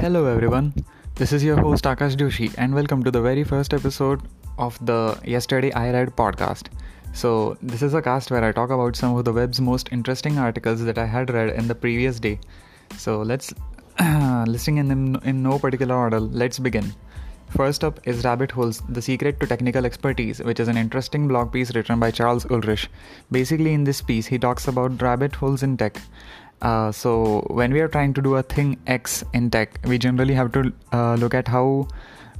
Hello 0.00 0.26
everyone, 0.26 0.74
this 1.14 1.32
is 1.32 1.44
your 1.44 1.56
host 1.56 1.84
Akash 1.84 2.16
Joshi, 2.16 2.52
and 2.58 2.74
welcome 2.74 3.04
to 3.04 3.12
the 3.12 3.22
very 3.22 3.44
first 3.44 3.72
episode 3.72 4.20
of 4.58 4.76
the 4.84 5.16
Yesterday 5.24 5.72
I 5.72 5.92
Read 5.92 6.16
podcast. 6.16 6.66
So, 7.12 7.56
this 7.62 7.80
is 7.80 7.94
a 7.94 8.02
cast 8.02 8.32
where 8.32 8.42
I 8.42 8.50
talk 8.50 8.70
about 8.70 8.96
some 8.96 9.16
of 9.16 9.24
the 9.24 9.32
web's 9.32 9.60
most 9.60 9.90
interesting 9.92 10.36
articles 10.36 10.84
that 10.84 10.98
I 10.98 11.06
had 11.06 11.30
read 11.30 11.50
in 11.50 11.68
the 11.68 11.76
previous 11.76 12.18
day. 12.18 12.40
So, 12.96 13.22
let's 13.22 13.54
listing 14.46 14.78
in, 14.78 14.90
in, 14.90 15.16
in 15.24 15.42
no 15.44 15.60
particular 15.60 15.94
order, 15.94 16.18
let's 16.18 16.58
begin. 16.58 16.92
First 17.50 17.84
up 17.84 18.00
is 18.04 18.24
Rabbit 18.24 18.50
Holes 18.50 18.82
The 18.88 19.00
Secret 19.00 19.38
to 19.38 19.46
Technical 19.46 19.86
Expertise, 19.86 20.40
which 20.40 20.58
is 20.58 20.66
an 20.66 20.76
interesting 20.76 21.28
blog 21.28 21.52
piece 21.52 21.72
written 21.72 22.00
by 22.00 22.10
Charles 22.10 22.44
Ulrich. 22.50 22.90
Basically, 23.30 23.74
in 23.74 23.84
this 23.84 24.02
piece, 24.02 24.26
he 24.26 24.40
talks 24.40 24.66
about 24.66 25.00
rabbit 25.00 25.36
holes 25.36 25.62
in 25.62 25.76
tech. 25.76 26.00
Uh, 26.64 26.90
so, 26.90 27.44
when 27.50 27.72
we 27.72 27.80
are 27.80 27.88
trying 27.88 28.14
to 28.14 28.22
do 28.22 28.36
a 28.36 28.42
thing 28.42 28.76
X 28.86 29.22
in 29.34 29.50
tech, 29.50 29.78
we 29.84 29.98
generally 29.98 30.34
have 30.34 30.50
to 30.52 30.72
uh, 30.92 31.14
look 31.14 31.34
at 31.34 31.46
how 31.46 31.86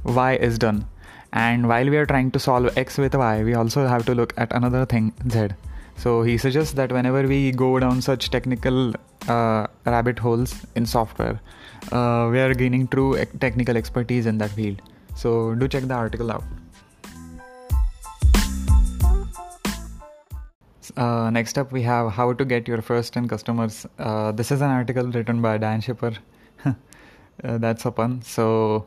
Y 0.03 0.33
is 0.35 0.57
done. 0.57 0.85
And 1.31 1.67
while 1.67 1.89
we 1.89 1.97
are 1.97 2.05
trying 2.05 2.31
to 2.31 2.39
solve 2.39 2.77
X 2.77 2.97
with 2.97 3.13
Y, 3.13 3.43
we 3.43 3.53
also 3.53 3.85
have 3.87 4.05
to 4.05 4.15
look 4.15 4.33
at 4.37 4.51
another 4.53 4.85
thing 4.85 5.13
Z. 5.29 5.49
So, 5.95 6.23
he 6.23 6.37
suggests 6.37 6.73
that 6.73 6.91
whenever 6.91 7.27
we 7.27 7.51
go 7.51 7.79
down 7.79 8.01
such 8.01 8.31
technical 8.31 8.93
uh, 9.27 9.67
rabbit 9.85 10.19
holes 10.19 10.55
in 10.75 10.85
software, 10.85 11.39
uh, 11.91 12.27
we 12.31 12.39
are 12.39 12.53
gaining 12.53 12.87
true 12.87 13.23
technical 13.39 13.77
expertise 13.77 14.25
in 14.25 14.37
that 14.39 14.51
field. 14.51 14.81
So 15.15 15.55
do 15.55 15.67
check 15.67 15.83
the 15.83 15.93
article 15.93 16.31
out. 16.31 16.43
Uh, 20.95 21.29
next 21.29 21.57
up, 21.57 21.71
we 21.71 21.81
have 21.83 22.11
how 22.11 22.33
to 22.33 22.45
get 22.45 22.67
your 22.67 22.81
first 22.81 23.13
10 23.13 23.27
customers. 23.27 23.85
Uh, 23.97 24.31
this 24.31 24.51
is 24.51 24.61
an 24.61 24.69
article 24.69 25.07
written 25.07 25.41
by 25.41 25.57
Dan 25.57 25.81
Shipper. 25.81 26.13
uh, 26.65 26.73
that's 27.41 27.85
a 27.85 27.91
pun. 27.91 28.21
So 28.21 28.85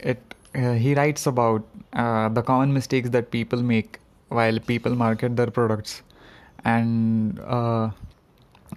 it 0.00 0.34
uh, 0.54 0.72
he 0.72 0.94
writes 0.94 1.26
about 1.26 1.64
uh, 1.92 2.28
the 2.28 2.42
common 2.42 2.72
mistakes 2.72 3.10
that 3.10 3.30
people 3.30 3.62
make 3.62 3.98
while 4.28 4.58
people 4.58 4.94
market 4.94 5.36
their 5.36 5.46
products 5.46 6.02
and 6.64 7.40
uh, 7.40 7.90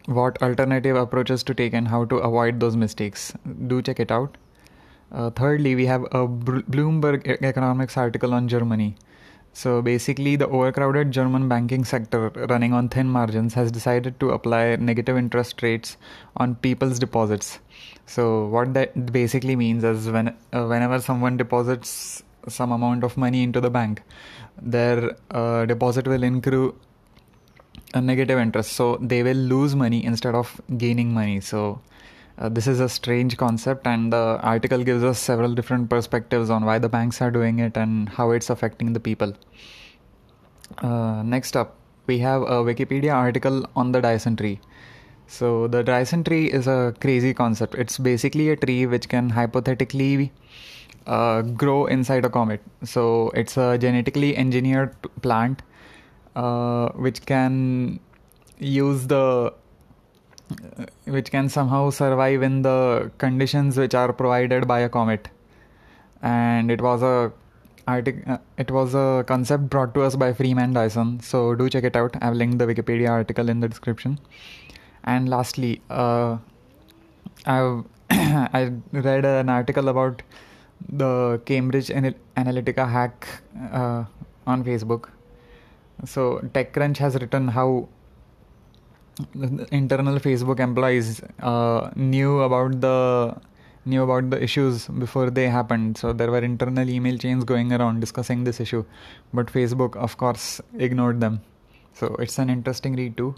what 0.06 0.42
alternative 0.42 0.96
approaches 0.96 1.44
to 1.44 1.54
take 1.54 1.74
and 1.74 1.88
how 1.88 2.06
to 2.06 2.18
avoid 2.18 2.60
those 2.60 2.76
mistakes. 2.76 3.34
Do 3.68 3.82
check 3.82 4.00
it 4.00 4.12
out. 4.12 4.38
Thirdly, 5.36 5.76
we 5.76 5.86
have 5.86 6.04
a 6.06 6.28
Bloomberg 6.28 7.42
economics 7.42 7.96
article 7.96 8.34
on 8.34 8.50
Germany. 8.50 8.96
So 9.56 9.82
basically, 9.82 10.36
the 10.36 10.50
overcrowded 10.50 11.12
German 11.12 11.48
banking 11.48 11.86
sector 11.86 12.30
running 12.50 12.74
on 12.74 12.90
thin 12.90 13.08
margins 13.08 13.54
has 13.54 13.72
decided 13.72 14.20
to 14.20 14.32
apply 14.32 14.76
negative 14.76 15.18
interest 15.18 15.64
rates 15.64 15.96
on 16.36 16.56
people's 16.56 17.00
deposits. 17.00 17.60
So 18.06 18.48
what 18.48 18.74
that 18.74 19.14
basically 19.14 19.56
means 19.56 19.86
is 19.86 20.10
when 20.10 20.28
uh, 20.52 20.66
whenever 20.66 21.00
someone 21.00 21.38
deposits 21.38 22.22
some 22.50 22.74
amount 22.74 23.06
of 23.06 23.16
money 23.16 23.44
into 23.44 23.62
the 23.62 23.70
bank, 23.70 24.02
their 24.62 25.16
uh, 25.32 25.66
deposit 25.66 26.06
will 26.06 26.26
accrue 26.26 26.76
a 27.94 28.02
negative 28.02 28.38
interest. 28.38 28.74
So 28.74 28.98
they 28.98 29.24
will 29.24 29.38
lose 29.38 29.74
money 29.74 30.04
instead 30.04 30.36
of 30.36 30.60
gaining 30.78 31.14
money. 31.14 31.40
So 31.40 31.80
uh, 32.38 32.50
this 32.50 32.68
is 32.68 32.80
a 32.80 32.90
strange 32.90 33.38
concept, 33.38 33.88
and 33.88 34.12
the 34.12 34.40
article 34.42 34.84
gives 34.84 35.04
us 35.04 35.20
several 35.20 35.54
different 35.54 35.90
perspectives 35.90 36.50
on 36.50 36.66
why 36.66 36.80
the 36.80 36.90
banks 36.90 37.22
are 37.22 37.32
doing 37.32 37.60
it 37.60 37.78
and 37.78 38.10
how 38.10 38.32
it's 38.32 38.50
affecting 38.50 38.94
the 38.94 39.00
people. 39.00 39.34
Uh, 40.80 41.24
next 41.24 41.56
up, 41.56 41.76
we 42.08 42.20
have 42.20 42.42
a 42.42 42.64
Wikipedia 42.64 43.14
article 43.14 43.66
on 43.76 43.92
the 43.92 44.02
Dyson 44.02 44.36
tree. 44.36 44.60
So, 45.28 45.68
the 45.68 45.84
Dyson 45.84 46.24
tree 46.24 46.52
is 46.52 46.68
a 46.68 46.94
crazy 47.00 47.34
concept. 47.34 47.76
It's 47.76 47.98
basically 47.98 48.50
a 48.50 48.56
tree 48.56 48.86
which 48.86 49.10
can 49.10 49.30
hypothetically 49.30 50.32
uh, 51.08 51.42
grow 51.42 51.86
inside 51.86 52.26
a 52.26 52.30
comet. 52.30 52.62
So, 52.84 53.32
it's 53.34 53.58
a 53.58 53.78
genetically 53.78 54.36
engineered 54.38 54.96
plant 55.22 55.62
uh, 56.36 56.90
which 56.90 57.26
can 57.26 58.00
use 58.60 59.08
the 59.08 59.54
which 61.06 61.32
can 61.32 61.50
somehow 61.50 61.90
survive 61.90 62.44
in 62.44 62.62
the 62.62 63.12
conditions 63.18 63.78
which 63.78 63.94
are 63.94 64.12
provided 64.14 64.68
by 64.68 64.80
a 64.82 64.90
comet. 64.90 65.30
And 66.22 66.72
it 66.72 66.82
was 66.82 67.02
a 67.02 67.32
artic- 67.88 68.28
uh, 68.28 68.38
it 68.58 68.72
was 68.72 68.94
a 68.96 69.24
concept 69.28 69.70
brought 69.70 69.94
to 69.96 70.02
us 70.02 70.16
by 70.16 70.34
freeman 70.34 70.74
dyson. 70.74 71.20
So 71.20 71.56
do 71.56 71.70
check 71.70 71.84
it 71.84 71.96
out. 71.96 72.16
I've 72.22 72.36
linked 72.36 72.60
the 72.60 72.66
wikipedia 72.66 73.10
article 73.10 73.50
in 73.50 73.60
the 73.60 73.68
description. 73.68 74.20
And 75.04 75.30
lastly 75.30 75.82
uh, 75.90 76.38
i've 77.46 77.84
i 78.10 78.72
read 78.92 79.26
an 79.26 79.50
article 79.50 79.90
about 79.90 80.22
the 80.90 81.42
cambridge 81.46 81.88
analytica 81.88 82.90
hack 82.90 83.28
uh, 83.72 84.04
on 84.48 84.64
facebook. 84.64 85.10
So 86.06 86.40
techcrunch 86.54 86.98
has 86.98 87.16
written 87.16 87.48
how 87.48 87.88
internal 89.72 90.20
Facebook 90.20 90.60
employees 90.60 91.22
uh, 91.42 91.90
knew 91.96 92.40
about 92.42 92.82
the 92.82 93.36
knew 93.86 94.04
about 94.04 94.30
the 94.30 94.42
issues 94.42 94.88
before 94.88 95.30
they 95.30 95.48
happened. 95.48 95.98
So 95.98 96.12
there 96.12 96.32
were 96.32 96.40
internal 96.40 96.90
email 96.90 97.18
chains 97.18 97.44
going 97.44 97.72
around 97.72 98.00
discussing 98.00 98.44
this 98.44 98.60
issue, 98.60 98.84
but 99.34 99.48
Facebook, 99.48 99.96
of 99.96 100.18
course, 100.18 100.60
ignored 100.78 101.22
them. 101.22 101.42
So 101.94 102.16
it's 102.20 102.40
an 102.40 102.50
interesting 102.50 102.96
read 102.96 103.16
too. 103.16 103.36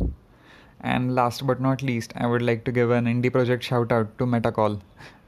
And 0.82 1.14
last 1.16 1.46
but 1.46 1.60
not 1.60 1.82
least, 1.82 2.14
I 2.16 2.28
would 2.28 2.42
like 2.42 2.64
to 2.66 2.72
give 2.72 2.92
an 2.92 3.06
indie 3.06 3.32
project 3.32 3.64
shout 3.64 3.92
out 3.92 4.18
to 4.20 4.26
Metacall. 4.26 4.80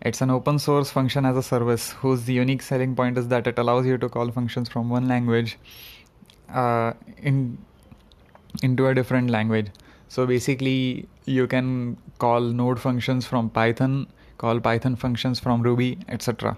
It's 0.01 0.21
an 0.21 0.29
open 0.29 0.57
source 0.59 0.89
function 0.89 1.25
as 1.25 1.35
a 1.35 1.43
service 1.43 1.91
whose 1.91 2.29
unique 2.29 2.61
selling 2.61 2.95
point 2.95 3.17
is 3.17 3.27
that 3.27 3.47
it 3.47 3.59
allows 3.59 3.85
you 3.85 3.97
to 3.97 4.07
call 4.07 4.31
functions 4.31 4.69
from 4.69 4.89
one 4.89 5.07
language 5.07 5.57
uh, 6.53 6.93
in 7.17 7.57
into 8.63 8.88
a 8.88 8.95
different 8.95 9.29
language. 9.29 9.67
So 10.09 10.25
basically, 10.25 11.07
you 11.25 11.47
can 11.47 11.97
call 12.17 12.41
node 12.41 12.79
functions 12.79 13.25
from 13.25 13.49
Python, 13.49 14.07
call 14.37 14.59
Python 14.59 14.95
functions 14.95 15.39
from 15.39 15.61
Ruby, 15.61 15.99
etc. 16.09 16.57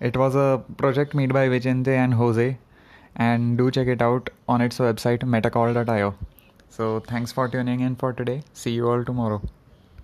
It 0.00 0.16
was 0.16 0.34
a 0.34 0.62
project 0.76 1.14
made 1.14 1.32
by 1.32 1.48
Vicente 1.48 1.92
and 1.92 2.14
Jose, 2.14 2.56
and 3.16 3.58
do 3.58 3.70
check 3.70 3.88
it 3.88 4.00
out 4.00 4.30
on 4.48 4.60
its 4.60 4.78
website 4.78 5.18
metacall.io. 5.18 6.14
So 6.68 7.00
thanks 7.00 7.32
for 7.32 7.48
tuning 7.48 7.80
in 7.80 7.96
for 7.96 8.12
today. 8.12 8.42
See 8.52 8.72
you 8.72 8.88
all 8.88 9.04
tomorrow. 9.04 9.42